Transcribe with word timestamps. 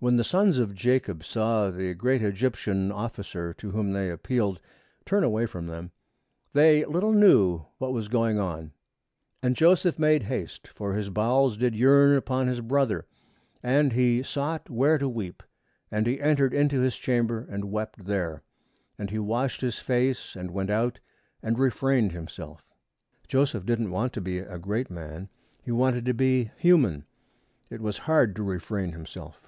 When 0.00 0.16
the 0.16 0.22
sons 0.22 0.58
of 0.58 0.76
Jacob 0.76 1.24
saw 1.24 1.72
the 1.72 1.92
great 1.92 2.22
Egyptian 2.22 2.92
officer 2.92 3.52
to 3.54 3.72
whom 3.72 3.90
they 3.90 4.08
appealed 4.12 4.60
turn 5.04 5.24
away 5.24 5.44
from 5.46 5.66
them, 5.66 5.90
they 6.52 6.84
little 6.84 7.10
knew 7.12 7.64
what 7.78 7.92
was 7.92 8.06
going 8.06 8.38
on. 8.38 8.70
'And 9.42 9.56
Joseph 9.56 9.98
made 9.98 10.22
haste, 10.22 10.68
for 10.68 10.94
his 10.94 11.10
bowels 11.10 11.56
did 11.56 11.74
yearn 11.74 12.16
upon 12.16 12.46
his 12.46 12.60
brother: 12.60 13.06
and 13.60 13.92
he 13.92 14.22
sought 14.22 14.70
where 14.70 14.98
to 14.98 15.08
weep, 15.08 15.42
and 15.90 16.06
he 16.06 16.20
entered 16.20 16.54
into 16.54 16.78
his 16.80 16.96
chamber, 16.96 17.44
and 17.50 17.64
wept 17.72 18.04
there. 18.04 18.44
And 19.00 19.10
he 19.10 19.18
washed 19.18 19.62
his 19.62 19.80
face, 19.80 20.36
and 20.36 20.52
went 20.52 20.70
out, 20.70 21.00
and 21.42 21.58
refrained 21.58 22.12
himself.' 22.12 22.72
Joseph 23.26 23.66
didn't 23.66 23.90
want 23.90 24.12
to 24.12 24.20
be 24.20 24.38
a 24.38 24.58
great 24.60 24.92
man. 24.92 25.28
He 25.60 25.72
wanted 25.72 26.04
to 26.06 26.14
be 26.14 26.52
human. 26.56 27.04
It 27.68 27.80
was 27.80 27.98
hard 27.98 28.36
to 28.36 28.44
refrain 28.44 28.92
himself. 28.92 29.46